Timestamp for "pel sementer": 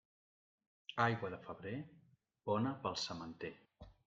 2.87-3.55